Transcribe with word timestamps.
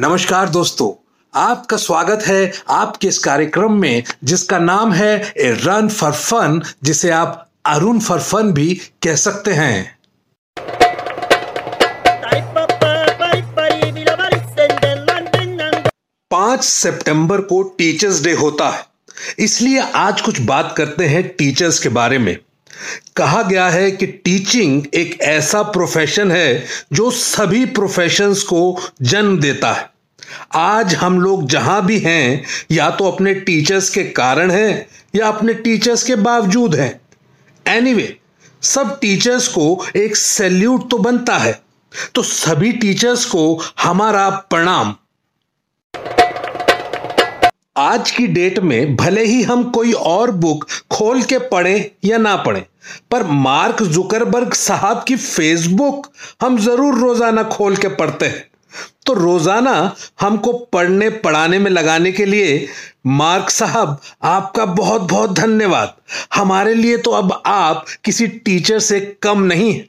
नमस्कार 0.00 0.48
दोस्तों, 0.48 0.90
आपका 1.34 1.76
स्वागत 1.76 2.22
है 2.26 2.52
आपके 2.70 3.08
इस 3.08 3.18
कार्यक्रम 3.18 3.72
में, 3.80 4.02
जिसका 4.24 4.58
नाम 4.58 4.92
है 4.92 5.10
ए 5.36 5.50
रन 5.64 5.88
फॉर 5.88 6.12
फन, 6.12 6.60
जिसे 6.84 7.10
आप 7.10 7.46
अरुण 7.66 7.98
फॉर 7.98 8.20
फन 8.20 8.52
भी 8.52 8.74
कह 9.02 9.14
सकते 9.16 9.52
हैं। 9.52 9.98
पाँच 16.30 16.64
सितंबर 16.64 17.40
को 17.42 17.62
टीचर्स 17.78 18.24
डे 18.24 18.32
होता 18.34 18.68
है, 18.68 18.84
इसलिए 19.38 19.80
आज 19.96 20.20
कुछ 20.20 20.40
बात 20.42 20.74
करते 20.76 21.06
हैं 21.06 21.28
टीचर्स 21.28 21.78
के 21.78 21.88
बारे 21.90 22.18
में। 22.18 22.36
कहा 23.16 23.42
गया 23.42 23.68
है 23.68 23.90
कि 23.90 24.06
टीचिंग 24.06 24.82
एक 24.94 25.20
ऐसा 25.20 25.62
प्रोफेशन 25.62 26.32
है 26.32 26.66
जो 26.92 27.10
सभी 27.10 27.64
प्रोफेशंस 27.64 28.42
को 28.42 28.80
जन्म 29.02 29.40
देता 29.40 29.72
है। 29.72 29.90
आज 30.54 30.94
हम 30.94 31.20
लोग 31.20 31.46
जहाँ 31.46 31.86
भी 31.86 31.98
हैं 31.98 32.44
या 32.70 32.90
तो 32.90 33.10
अपने 33.10 33.34
टीचर्स 33.34 33.90
के 33.90 34.02
कारण 34.04 34.50
हैं 34.50 34.86
या 35.14 35.28
अपने 35.28 35.54
टीचर्स 35.54 36.02
के 36.02 36.14
बावजूद 36.14 36.74
हैं। 36.74 37.00
एनीवे 37.66 38.02
anyway, 38.02 38.66
सब 38.66 39.00
टीचर्स 39.00 39.48
को 39.48 39.86
एक 39.96 40.16
सैल्यूट 40.16 40.90
तो 40.90 40.98
बनता 40.98 41.38
है। 41.38 41.62
तो 42.14 42.22
सभी 42.22 42.72
टीचर्स 42.72 43.24
को 43.24 43.62
हमारा 43.78 44.30
प्रणाम। 44.30 44.96
आज 47.80 48.10
की 48.10 48.26
डेट 48.26 48.58
में 48.60 48.96
भले 48.96 49.24
ही 49.24 49.42
हम 49.42 49.62
कोई 49.70 49.92
और 49.92 50.30
बुक 50.32 50.64
खोल 50.92 51.22
के 51.22 51.38
पढ़ें 51.48 51.84
या 52.04 52.18
ना 52.18 52.34
पढ़ें, 52.36 52.62
पर 53.10 53.22
मार्क 53.26 53.82
जुकरबर्ग 53.84 54.52
साहब 54.54 55.04
की 55.08 55.16
फेसबुक 55.16 56.06
हम 56.42 56.58
ज़रूर 56.58 56.98
रोज़ाना 56.98 57.42
खोल 57.44 57.76
के 57.76 57.88
पढ़ते 57.90 58.26
हैं। 58.26 58.44
तो 59.06 59.12
रोज़ाना 59.14 59.72
हमको 60.20 60.52
पढ़ने, 60.72 61.08
पढ़ाने 61.10 61.58
में 61.58 61.70
लगाने 61.70 62.12
के 62.12 62.24
लिए 62.24 62.66
मार्क 63.08 63.50
साहब, 63.50 63.98
आपका 64.24 64.64
बहुत 64.66 65.08
बहुत 65.10 65.32
धन्यवाद। 65.34 65.94
हमारे 66.34 66.74
लिए 66.74 66.96
तो 66.98 67.10
अब 67.12 67.32
आप 67.46 67.86
किसी 68.04 68.26
टीचर 68.28 68.78
से 68.80 69.00
कम 69.22 69.42
नहीं 69.42 69.72
है। 69.72 69.88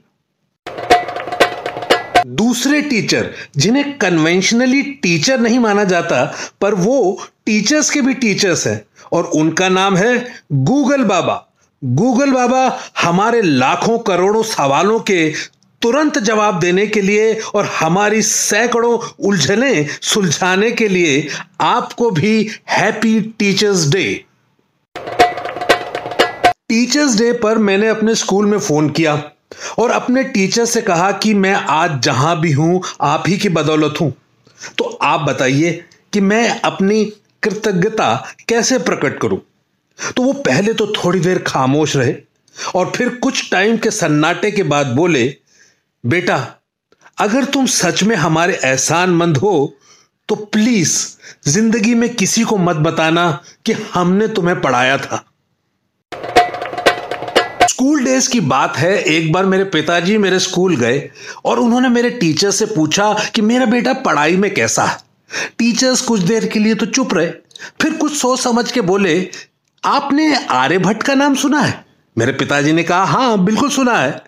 दूसरे 2.32 2.82
टीचर, 2.82 3.30
जिन्हें 3.58 3.98
कन्वेंशनली 3.98 4.82
टीचर 4.82 5.40
नहीं 5.40 5.60
माना 5.60 5.84
जाता, 5.84 6.24
पर 6.62 6.73
वो 6.76 7.20
टीचर्स 7.46 7.90
के 7.90 8.02
भी 8.02 8.14
टीचर्स 8.14 8.68
हैं। 8.68 8.82
और 9.12 9.23
उनका 9.23 9.70
नाम 9.70 9.98
है 9.98 10.18
गूगल 10.52 11.04
बाबा 11.04 11.48
गूगल 11.82 12.32
बाबा 12.32 12.80
हमारे 13.02 13.42
लाखों, 13.42 13.98
करोड़ों 14.00 14.44
सवालों 14.44 15.00
के 15.00 15.34
तुरंत 15.82 16.18
जवाब 16.20 16.60
देने 16.60 16.86
के 16.88 17.02
लिए 17.02 17.34
और 17.56 17.66
हमारी 17.80 18.22
सैकड़ों 18.22 18.98
उलझने, 19.20 19.88
सुलझाने 20.02 20.72
के 20.72 20.88
लिए 20.88 21.28
आपको 21.62 22.10
भी 22.12 22.50
happy 22.70 23.20
teachers 23.40 23.88
day 23.90 24.26
teachers 26.70 27.18
day 27.18 27.32
पर 27.34 27.58
मैंने 27.58 27.88
अपने 27.88 28.16
स्कूल 28.16 28.45
में 28.45 28.60
फ़ोन 28.60 28.90
किया। 28.90 29.16
और 29.80 29.92
अपने 29.92 30.24
टीचर 30.26 30.66
से 30.66 30.82
कहा 30.82 31.12
कि 31.14 31.34
मैं 31.34 31.54
आज 31.54 32.00
जहाँ 32.04 32.40
भी 32.40 32.52
हूँ, 32.52 32.82
आप 33.02 33.24
ही 33.28 33.38
की 33.38 33.50
बदौलत 33.50 34.02
हूँ। 34.02 34.12
तो 34.78 34.84
आप 35.04 35.22
बताइए 35.22 35.72
कि 36.14 36.22
मैं 36.22 36.60
अपनी 36.62 37.04
कृतज्ञता 37.44 38.14
कैसे 38.50 38.78
प्रकट 38.80 39.20
करूँ? 39.20 39.40
तो 40.18 40.24
वो 40.24 40.34
पहले 40.42 40.74
तो 40.74 40.88
थोड़ी 40.96 41.20
देर 41.20 41.40
खामोश 41.48 41.96
रहे 41.96 42.16
और 42.76 42.92
फिर 42.96 43.10
कुछ 43.16 43.50
टाइम 43.52 43.78
के 43.78 43.92
सन्नाटे 43.92 44.52
के 44.52 44.64
बाद 44.66 44.88
बोले, 44.88 45.24
बेटा, 46.04 46.38
अगर 47.18 47.46
तुम 47.46 47.66
सच 47.68 48.04
में 48.04 48.16
हमारे 48.16 48.54
एहसान 48.56 49.16
मंद 49.16 49.38
हो 49.38 49.74
तो 50.30 50.36
प्लीज़ 50.36 50.94
ज़िंदगी 51.48 51.94
में 51.96 52.14
किसी 52.16 52.44
को 52.44 52.58
मत 52.58 52.76
बताना 52.78 53.32
कि 53.66 53.72
हमने 53.94 54.28
तुम्हें 54.28 54.60
पढ़ाया 54.61 54.98
था। 54.98 55.23
स्कूल 57.81 58.03
डेज़ 58.05 58.30
की 58.30 58.39
बात 58.39 58.75
है, 58.77 58.92
एक 58.95 59.31
बार 59.33 59.45
मेरे 59.45 59.64
पिताजी 59.65 60.17
मेरे 60.17 60.39
स्कूल 60.39 60.75
गए 60.77 60.99
और 61.45 61.59
उन्होंने 61.59 61.89
मेरे 61.89 62.09
टीचर 62.09 62.52
से 62.52 62.65
पूछा 62.65 63.14
कि 63.36 63.42
मेरा 63.42 63.65
बेटा 63.65 63.93
पढ़ाई 64.03 64.36
में 64.37 64.53
कैसा 64.53 64.86
टीचर्स 65.58 66.02
कुछ 66.02 66.19
देर 66.21 66.45
के 66.45 66.59
लिए 66.59 66.75
तो 66.75 66.86
चुप 66.87 67.14
रहे, 67.14 67.27
फिर 67.81 67.93
कुछ 67.93 68.15
सोच 68.17 68.39
समझ 68.39 68.71
के 68.71 68.81
बोले, 68.81 69.15
आपने 69.83 70.33
आर्यभट्ट 70.36 71.03
का 71.03 71.14
नाम 71.15 71.36
सुना 71.36 71.61
है? 71.61 71.73
मेरे 72.15 72.31
पिताजी 72.33 72.71
ने 72.71 72.83
कहा 72.83 73.03
हाँ 73.05 73.43
बिल्कुल 73.45 73.69
सुना 73.69 73.98
है। 73.98 74.23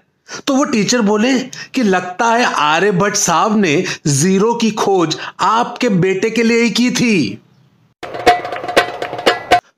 तो 0.47 0.55
वो 0.55 0.63
टीचर 0.65 1.01
बोले 1.03 1.37
कि 1.73 1.83
लगता 1.83 2.25
है 2.27 2.53
आर्यभट्ट 2.55 3.15
साहब 3.17 3.57
ने 3.57 3.83
ज़ीरो 4.09 4.53
की 4.55 4.71
खोज 4.77 5.17
आपके 5.41 5.89
बेटे 6.01 6.29
के 6.29 6.43
लिए 6.43 6.63
ही 6.63 6.69
की 6.71 6.91
थी। 6.91 7.39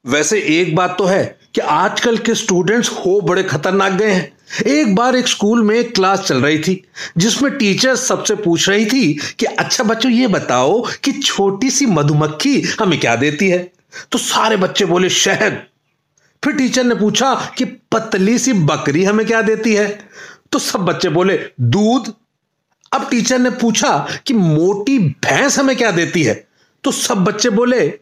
वैसे 0.07 0.39
एक 0.59 0.75
बात 0.75 0.95
तो 0.97 1.05
है 1.05 1.23
कि 1.55 1.61
आजकल 1.61 2.17
के 2.17 2.35
स्टूडेंट्स 2.35 2.89
हो 2.89 3.21
बड़े 3.21 3.43
खतरनाक 3.43 3.91
गए 3.91 4.11
हैं। 4.11 4.37
एक 4.67 4.95
बार 4.95 5.15
एक 5.15 5.27
स्कूल 5.27 5.63
में 5.63 5.75
एक 5.75 5.95
क्लास 5.95 6.19
चल 6.19 6.37
रही 6.37 6.59
थी, 6.59 6.83
जिसमें 7.17 7.57
टीचर 7.57 7.95
सबसे 7.95 8.35
पूछ 8.35 8.69
रही 8.69 8.85
थी 8.85 9.13
कि 9.39 9.45
अच्छा 9.45 9.83
बच्चों, 9.83 10.11
ये 10.11 10.27
बताओ 10.27 10.87
कि 11.03 11.11
छोटी 11.11 11.71
सी 11.71 11.85
मधुमक्खी 11.85 12.61
हमें 12.61 12.99
क्या 12.99 13.15
देती 13.15 13.49
है? 13.49 13.73
तो 14.11 14.17
सारे 14.17 14.57
बच्चे 14.57 14.85
बोले, 14.85 15.09
शहद। 15.09 15.63
फिर 16.43 16.53
टीचर 16.53 16.83
ने 16.83 16.95
पूछा 16.95 17.51
कि, 17.57 17.65
पतली 17.65 18.39
सी 18.39 18.53
बकरी 18.53 19.03
हमें 19.03 19.25
क्या 19.25 19.41
देती 19.41 19.73
है? 19.73 20.09
तो 20.51 20.59
सब 20.59 20.79
बच्चे 20.79 21.09
बोले, 21.09 21.39
दूध। 21.61 22.13
अब 22.93 23.09
टीचर 23.09 23.39
ने 23.39 23.49
पूछा 23.49 24.07
कि, 24.25 24.33
मोटी 24.33 24.99
भैंस 24.99 25.59
हमें 25.59 25.75
क्या 25.75 25.91
देती 25.91 26.23
है? 26.23 26.47
तो 26.83 26.91
सब 26.91 27.17
बच्चे 27.17 27.49
बोले, 27.49 27.99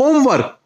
होमवर्क। 0.00 0.58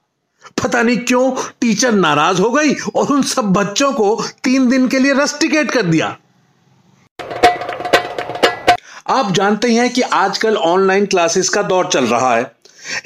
पता 0.63 0.83
नहीं 0.83 0.97
क्यों 0.99 1.31
टीचर 1.61 1.93
नाराज़ 1.93 2.41
हो 2.41 2.51
गई 2.51 2.75
और 2.75 3.07
उन 3.07 3.23
सब 3.23 3.53
बच्चों 3.53 3.93
को 3.93 4.25
तीन 4.45 4.69
दिन 4.69 4.89
के 4.89 4.99
लिए 4.99 5.13
रस्टिकेट 5.13 5.71
कर 5.71 5.83
दिया। 5.83 6.17
आप 9.09 9.33
जानते 9.33 9.73
हैं 9.73 9.91
कि 9.91 10.01
आजकल 10.03 10.57
ऑनलाइन 10.57 11.07
क्लासेस 11.07 11.49
का 11.49 11.63
दौर 11.63 11.87
चल 11.87 12.05
रहा 12.05 12.37
है। 12.37 12.53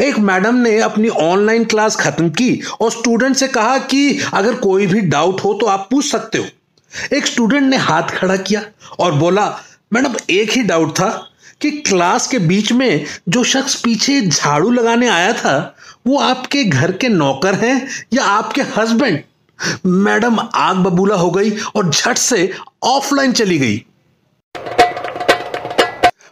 एक 0.01 0.19
मैडम 0.19 0.55
ने 0.55 0.79
अपनी 0.81 1.09
ऑनलाइन 1.09 1.65
क्लास 1.65 1.97
खत्म 1.97 2.31
की 2.31 2.63
और 2.81 2.91
स्टूडेंट 2.91 3.37
से 3.37 3.49
कहा 3.49 3.79
कि 3.79 4.21
अगर 4.35 4.55
कोई 4.55 4.87
भी 4.87 5.01
डाउट 5.01 5.41
हो 5.41 5.55
तो 5.55 5.67
आप 5.67 5.89
पूछ 5.91 6.11
सकते 6.11 6.39
हो। 6.39 6.45
एक 7.17 7.27
स्टूडेंट 7.27 7.63
ने 7.63 7.77
हाथ 7.77 8.03
खड़ा 8.03 8.37
किया 8.37 8.63
और 8.99 9.13
बोला, 9.13 9.61
मैडम, 9.93 10.15
एक 10.31 10.51
ही 10.51 10.63
डाउट 10.63 10.91
था। 10.91 11.30
कि 11.61 11.71
क्लास 11.71 12.27
के 12.27 12.39
बीच 12.39 12.73
में 12.73 13.05
जो 13.29 13.45
शख्स 13.45 13.75
पीछे 13.75 14.21
झाड़ू 14.21 14.71
लगाने 14.71 15.09
आया 15.09 15.33
था, 15.33 15.77
वो 16.07 16.19
आपके 16.19 16.65
घर 16.65 16.93
के 16.93 17.09
नौकर 17.09 17.55
हैं 17.55 17.89
या 18.13 18.25
आपके 18.25 18.63
हस्बैंड 18.77 19.23
मैडम, 19.87 20.39
आग 20.55 20.77
बबूला 20.77 21.15
हो 21.15 21.31
गई 21.31 21.51
और 21.77 21.91
झट 21.91 22.19
से 22.19 22.53
ऑफलाइन 22.83 23.33
चली 23.33 23.59
गई। 23.59 23.85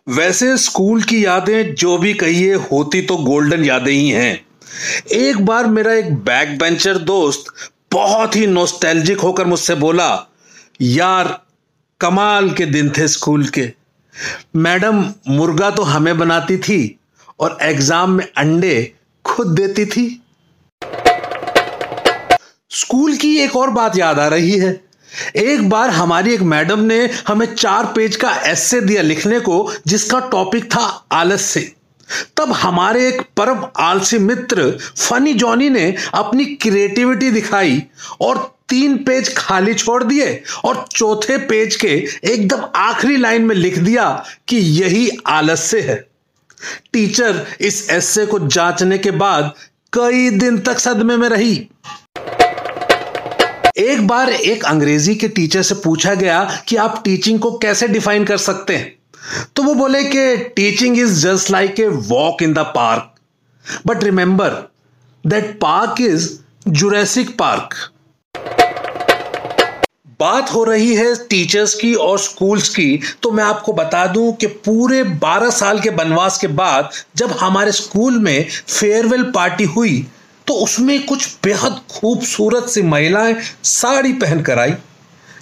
वैसे 0.08 0.56
स्कूल 0.56 1.02
की 1.02 1.24
यादें 1.24 1.74
जो 1.74 1.98
भी 1.98 2.14
कहिए, 2.14 2.54
होती 2.54 3.02
तो 3.02 3.16
गोल्डन 3.16 3.64
यादें 3.64 3.92
ही 3.92 4.08
हैं। 4.10 4.46
एक 5.12 5.44
बार 5.44 5.66
मेरा 5.66 5.92
एक 5.92 6.14
बैक 6.14 6.58
बेंचर 6.58 6.98
दोस्त 6.98 7.44
बहुत 7.92 8.36
ही 8.36 8.46
नोस्टैल्जिक 8.46 9.20
होकर 9.20 9.44
मुझसे 9.44 9.74
बोला, 9.74 10.26
यार, 10.80 11.40
कमाल 12.00 12.50
के 12.50 12.66
दिन 12.66 12.90
थे 12.90 13.08
स्कूल 13.08 13.46
के। 13.46 13.77
मैडम 14.56 15.04
मुर्गा 15.28 15.70
तो 15.70 15.82
हमें 15.82 16.16
बनाती 16.18 16.56
थी 16.58 16.98
और 17.40 17.58
एग्ज़ाम 17.62 18.10
में 18.10 18.26
अंडे 18.36 18.92
खुद 19.24 19.48
देती 19.50 19.84
थी। 19.86 20.06
स्कूल 22.70 23.16
की 23.16 23.36
एक 23.36 23.56
और 23.56 23.70
बात 23.70 23.96
याद 23.96 24.18
आ 24.18 24.26
रही 24.28 24.58
है। 24.58 24.80
एक 25.36 25.68
बार 25.68 25.90
हमारी 25.90 26.32
एक 26.34 26.40
मैडम 26.42 26.80
ने 26.80 26.98
हमें 27.28 27.46
चार 27.54 27.86
पेज 27.86 28.16
का 28.16 28.30
एसे 28.46 28.80
दिया 28.80 29.02
लिखने 29.02 29.40
को 29.40 29.72
जिसका 29.86 30.18
टॉपिक 30.30 30.64
था 30.64 30.84
आलस्य। 31.12 31.72
तब 32.36 32.52
हमारे 32.52 33.06
एक 33.08 33.20
परम 33.36 33.64
आलसी 33.76 34.18
मित्र, 34.18 34.70
फनी 34.98 35.34
जॉनी 35.34 35.70
ने 35.70 35.94
अपनी 36.14 36.44
क्रिएटिविटी 36.44 37.30
दिखाई 37.30 37.82
और 38.20 38.58
तीन 38.68 38.96
पेज 39.04 39.34
खाली 39.36 39.74
छोड़ 39.74 40.02
दिए 40.04 40.42
और 40.64 40.84
चौथे 40.92 41.38
पेज 41.38 41.76
के 41.76 41.88
एकदम 42.24 42.68
आखिरी 42.76 43.16
लाइन 43.16 43.42
में 43.42 43.54
लिख 43.56 43.78
दिया 43.78 44.24
कि 44.48 44.56
यही 44.56 45.08
आलस्य 45.26 45.80
है। 45.80 46.08
टीचर 46.92 47.46
इस 47.60 47.90
एसे 47.90 48.26
को 48.26 48.38
जांचने 48.38 48.98
के 48.98 49.10
बाद 49.10 49.52
कई 49.92 50.30
दिन 50.30 50.58
तक 50.58 50.78
सदमे 50.78 51.16
में 51.16 51.28
रही। 51.28 51.68
एक 53.76 54.06
बार 54.06 54.30
एक 54.30 54.64
अंग्रेज़ी 54.64 55.14
के 55.14 55.28
टीचर 55.28 55.62
से 55.62 55.74
पूछा 55.74 56.14
गया 56.14 56.62
कि 56.68 56.76
आप 56.76 57.02
टीचिंग 57.04 57.40
को 57.40 57.58
कैसे 57.58 57.88
डिफाइन 57.88 58.24
कर 58.24 58.36
सकते 58.36 58.76
हैं। 58.76 58.97
तो 59.56 59.62
वो 59.62 59.74
बोले 59.74 60.02
कि 60.04 60.36
teaching 60.56 60.98
is 60.98 61.26
just 61.26 61.50
like 61.50 61.80
a 61.80 61.86
walk 61.86 62.42
in 62.42 62.54
the 62.54 62.58
park 62.58 63.14
but 63.86 64.04
remember 64.04 64.50
that 65.26 65.58
park 65.60 66.00
is 66.00 66.30
Jurassic 66.68 67.36
park 67.38 67.74
बात 70.20 70.50
हो 70.54 70.62
रही 70.64 70.94
है 70.94 71.14
टीचर्स 71.30 71.74
की 71.74 71.94
और 71.94 72.18
स्कूल्स 72.18 72.68
की 72.68 73.00
तो 73.22 73.30
मैं 73.30 73.44
आपको 73.44 73.72
बता 73.72 74.06
दूँ 74.06 74.32
कि 74.32 74.46
पूरे 74.46 75.02
12 75.20 75.50
साल 75.50 75.80
के 75.80 75.90
बनवास 75.90 76.38
के 76.38 76.46
बाद 76.46 76.90
जब 77.16 77.30
हमारे 77.30 77.72
स्कूल 77.72 78.18
में 78.18 78.46
फेयरवेल 78.48 79.22
पार्टी 79.34 79.64
हुई 79.64 80.06
तो 80.46 80.54
उसमें 80.54 81.06
कुछ 81.06 81.36
बेहद 81.44 81.80
खूबसूरत 81.90 82.68
सी 82.68 82.82
महिलाएँ 82.82 83.36
साड़ी 83.64 84.12
पहनकर 84.12 84.58
आई, 84.58 84.74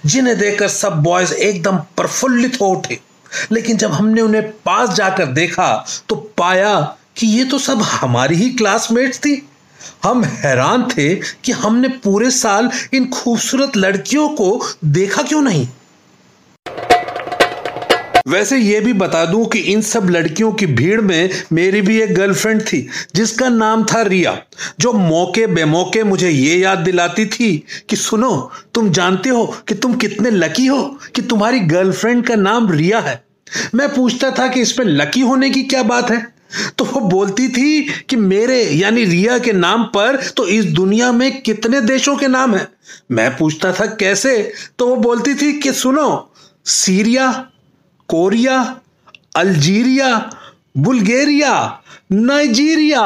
जिन्हें 0.06 0.38
देखकर 0.38 0.68
सब 0.68 1.02
बॉयज़ 1.02 1.34
एकदम 1.34 1.76
प्रफुल्लित 1.96 2.60
हो 2.60 2.66
उठे। 2.66 3.00
लेकिन 3.52 3.76
जब 3.76 3.92
हमने 3.92 4.20
उन्हें 4.20 4.50
पास 4.64 4.90
जाकर 4.90 5.26
देखा 5.26 5.68
तो 6.08 6.16
पाया 6.38 6.80
कि 7.16 7.26
ये 7.26 7.44
तो 7.44 7.58
सब 7.58 7.82
हमारी 7.82 8.34
ही 8.34 8.50
क्लासमेट 8.50 9.14
थी। 9.14 9.48
हम 10.04 10.24
हैरान 10.24 10.82
थे 10.88 11.14
कि 11.14 11.52
हमने 11.52 11.88
पूरे 12.04 12.30
साल 12.30 12.70
इन 12.94 13.08
खूबसूरत 13.10 13.76
लड़कियों 13.76 14.28
को 14.28 14.66
देखा 14.84 15.22
क्यों 15.22 15.42
नहीं। 15.42 15.68
वैसे 18.28 18.58
ये 18.58 18.80
भी 18.80 18.92
बता 18.92 19.24
दूँ 19.24 19.46
कि 19.46 19.58
इन 19.58 19.80
सब 19.80 20.10
लड़कियों 20.10 20.52
की 20.52 20.66
भीड़ 20.66 21.00
में 21.00 21.30
मेरी 21.52 21.80
भी 21.80 22.00
एक 22.00 22.14
गर्लफ्रेंड 22.14 22.62
थी, 22.62 22.88
जिसका 23.14 23.48
नाम 23.48 23.84
था 23.84 24.02
रिया, 24.02 24.42
जो 24.80 24.92
मौके 24.92 25.46
बेमौके 25.46 26.02
मुझे 26.02 26.30
ये 26.30 26.56
याद 26.56 26.78
दिलाती 26.78 27.26
थी 27.26 27.64
कि 27.88 27.96
सुनो, 27.96 28.52
तुम 28.74 28.90
जानते 28.90 29.28
हो 29.28 29.46
कि 29.68 29.74
तुम 29.74 29.94
कितने 29.94 30.30
लकी 30.30 30.66
हो 30.66 30.98
कि 31.14 31.22
तुम्हारी 31.22 31.60
गर्लफ्रेंड 31.60 32.26
का 32.26 32.34
नाम 32.34 32.72
रिया 32.72 32.98
है। 32.98 33.24
मैं 33.74 33.94
पूछता 33.94 34.30
था 34.30 34.48
कि 34.48 34.60
इसमें 34.60 34.86
लकी 34.86 35.20
होने 35.20 35.50
की 35.50 35.62
क्या 35.62 35.82
बात 35.82 36.10
है? 36.10 36.34
तो 36.78 36.84
वो 36.84 37.00
बोलती 37.00 37.48
थी 37.48 37.86
कि 38.08 38.16
मेरे 38.16 38.62
यानी 38.62 39.04
रिया 39.04 39.38
के 39.38 39.52
नाम 39.52 39.84
पर 39.84 40.16
तो 40.36 40.46
इस 40.46 40.64
दुनिया 40.64 41.12
में 41.12 41.42
कितने 41.42 41.80
देशों 41.80 42.16
के 42.16 42.28
नाम 42.28 42.54
हैं? 42.54 42.68
मैं 43.10 43.36
पूछता 43.36 43.72
था, 43.72 43.86
कैसे? 43.86 44.52
तो 44.78 44.88
वो 44.88 44.96
बोलती 44.96 45.34
थी 45.34 45.52
कि, 45.52 45.72
सुनो, 45.72 46.32
Syria 46.64 47.48
Korea 48.08 48.58
Algeria 49.36 50.08
Bulgaria 50.76 51.54
Nigeria. 52.12 53.02